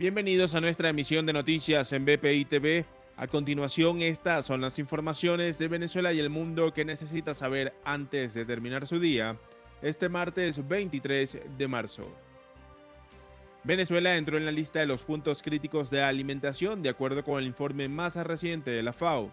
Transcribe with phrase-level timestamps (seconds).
[0.00, 2.86] Bienvenidos a nuestra emisión de noticias en BPI TV.
[3.18, 8.32] A continuación, estas son las informaciones de Venezuela y el mundo que necesita saber antes
[8.32, 9.36] de terminar su día,
[9.82, 12.10] este martes 23 de marzo.
[13.62, 17.46] Venezuela entró en la lista de los puntos críticos de alimentación de acuerdo con el
[17.46, 19.30] informe más reciente de la FAO.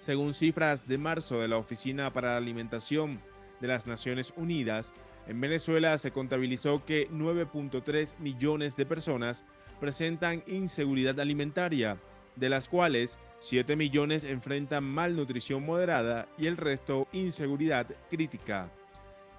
[0.00, 3.22] Según cifras de marzo de la Oficina para la Alimentación
[3.62, 4.92] de las Naciones Unidas,
[5.26, 9.44] en Venezuela se contabilizó que 9.3 millones de personas
[9.80, 11.98] presentan inseguridad alimentaria,
[12.36, 18.70] de las cuales 7 millones enfrentan malnutrición moderada y el resto inseguridad crítica.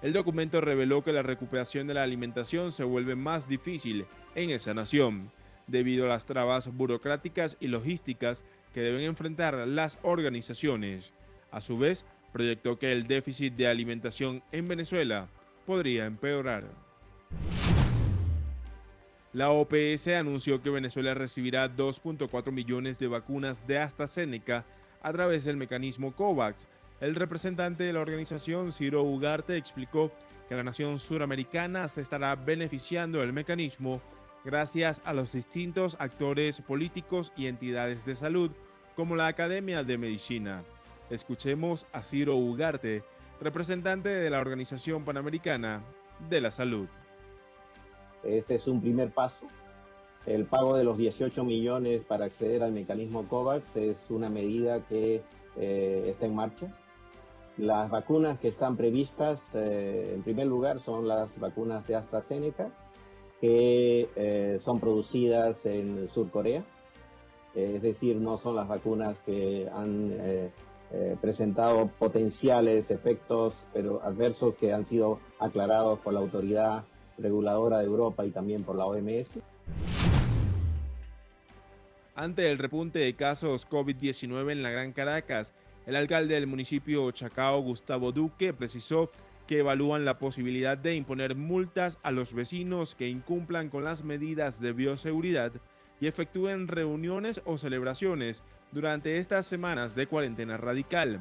[0.02, 4.74] El documento reveló que la recuperación de la alimentación se vuelve más difícil en esa
[4.74, 5.30] nación,
[5.68, 11.12] debido a las trabas burocráticas y logísticas que deben enfrentar las organizaciones.
[11.52, 15.28] A su vez, proyectó que el déficit de alimentación en Venezuela
[15.66, 16.64] podría empeorar.
[19.32, 24.66] La OPS anunció que Venezuela recibirá 2.4 millones de vacunas de AstraZeneca
[25.00, 26.68] a través del mecanismo COVAX.
[27.00, 30.12] El representante de la organización, Ciro Ugarte, explicó
[30.50, 34.02] que la nación suramericana se estará beneficiando del mecanismo
[34.44, 38.50] gracias a los distintos actores políticos y entidades de salud,
[38.96, 40.62] como la Academia de Medicina.
[41.08, 43.02] Escuchemos a Ciro Ugarte,
[43.40, 45.82] representante de la Organización Panamericana
[46.28, 46.86] de la Salud.
[48.22, 49.46] Este es un primer paso.
[50.26, 55.22] El pago de los 18 millones para acceder al mecanismo COVAX es una medida que
[55.56, 56.72] eh, está en marcha.
[57.58, 62.70] Las vacunas que están previstas, eh, en primer lugar, son las vacunas de AstraZeneca,
[63.40, 66.64] que eh, son producidas en Sur Corea.
[67.54, 70.14] es decir, no son las vacunas que han
[71.22, 76.84] presentado potenciales efectos pero adversos que han sido aclarados por la autoridad
[77.18, 79.38] reguladora de Europa y también por la OMS.
[82.14, 85.52] Ante el repunte de casos COVID-19 en la Gran Caracas,
[85.86, 89.10] el alcalde del municipio Chacao, Gustavo Duque, precisó
[89.46, 94.60] que evalúan la posibilidad de imponer multas a los vecinos que incumplan con las medidas
[94.60, 95.52] de bioseguridad
[96.00, 101.20] y efectúen reuniones o celebraciones durante estas semanas de cuarentena radical.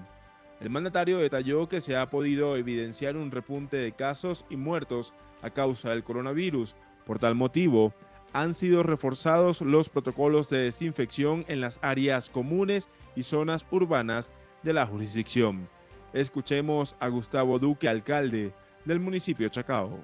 [0.61, 5.11] El mandatario detalló que se ha podido evidenciar un repunte de casos y muertos
[5.41, 6.75] a causa del coronavirus.
[7.03, 7.93] Por tal motivo,
[8.31, 14.73] han sido reforzados los protocolos de desinfección en las áreas comunes y zonas urbanas de
[14.73, 15.67] la jurisdicción.
[16.13, 18.53] Escuchemos a Gustavo Duque, alcalde
[18.85, 19.97] del municipio Chacao.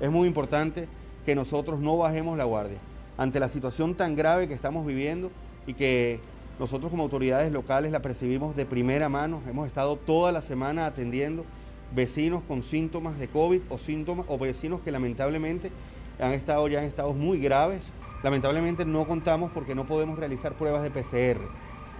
[0.00, 0.88] Es muy importante
[1.26, 2.78] que nosotros no bajemos la guardia
[3.18, 5.30] ante la situación tan grave que estamos viviendo
[5.66, 6.20] y que
[6.58, 9.42] nosotros como autoridades locales la percibimos de primera mano.
[9.48, 11.44] Hemos estado toda la semana atendiendo
[11.94, 15.70] vecinos con síntomas de COVID o síntomas o vecinos que lamentablemente
[16.20, 17.90] han estado ya en estados muy graves.
[18.22, 21.40] Lamentablemente no contamos porque no podemos realizar pruebas de PCR.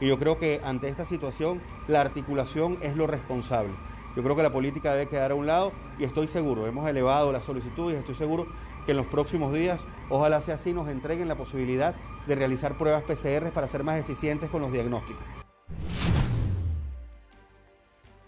[0.01, 3.73] Y yo creo que ante esta situación la articulación es lo responsable.
[4.17, 7.33] Yo creo que la política debe quedar a un lado y estoy seguro, hemos elevado
[7.33, 8.47] las solicitudes, estoy seguro
[8.87, 11.95] que en los próximos días, ojalá sea así, nos entreguen la posibilidad
[12.27, 15.25] de realizar pruebas PCR para ser más eficientes con los diagnósticos.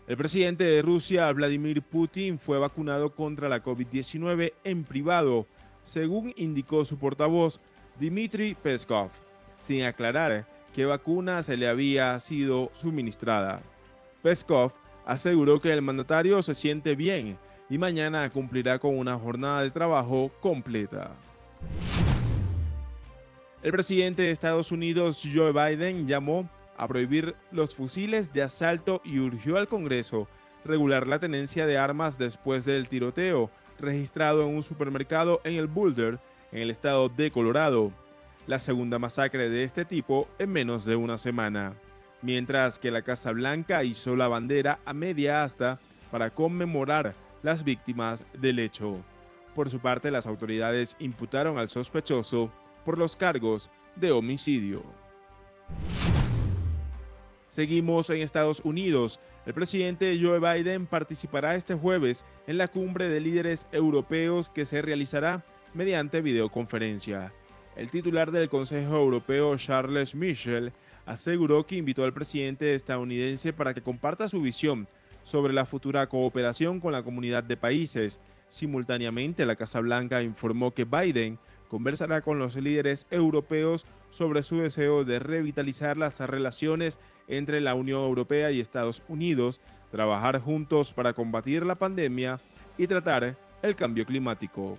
[0.08, 5.46] El presidente de Rusia, Vladimir Putin, fue vacunado contra la COVID-19 en privado,
[5.84, 7.60] según indicó su portavoz,
[8.00, 9.10] Dmitry Peskov,
[9.62, 13.62] sin aclarar qué vacuna se le había sido suministrada.
[14.22, 14.72] Peskov
[15.06, 17.39] aseguró que el mandatario se siente bien
[17.71, 21.12] y mañana cumplirá con una jornada de trabajo completa.
[23.62, 29.19] El presidente de Estados Unidos, Joe Biden, llamó a prohibir los fusiles de asalto y
[29.19, 30.28] urgió al Congreso
[30.65, 36.19] regular la tenencia de armas después del tiroteo registrado en un supermercado en el Boulder,
[36.53, 37.93] en el estado de Colorado,
[38.47, 41.75] la segunda masacre de este tipo en menos de una semana,
[42.22, 45.78] mientras que la Casa Blanca hizo la bandera a media asta
[46.10, 48.99] para conmemorar las víctimas del hecho.
[49.54, 52.50] Por su parte, las autoridades imputaron al sospechoso
[52.84, 54.82] por los cargos de homicidio.
[57.50, 59.19] Seguimos en Estados Unidos.
[59.46, 64.82] El presidente Joe Biden participará este jueves en la cumbre de líderes europeos que se
[64.82, 65.43] realizará
[65.73, 67.32] mediante videoconferencia.
[67.76, 70.73] El titular del Consejo Europeo, Charles Michel,
[71.05, 74.88] aseguró que invitó al presidente estadounidense para que comparta su visión
[75.25, 78.19] sobre la futura cooperación con la comunidad de países.
[78.49, 81.38] Simultáneamente, la Casa Blanca informó que Biden
[81.69, 88.00] conversará con los líderes europeos sobre su deseo de revitalizar las relaciones entre la Unión
[88.00, 92.40] Europea y Estados Unidos, trabajar juntos para combatir la pandemia
[92.78, 94.78] y tratar el cambio climático.